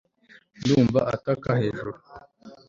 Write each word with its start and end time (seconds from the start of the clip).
Ndumva 0.59 0.99
ataka 1.13 1.49
hejuru 1.61 1.93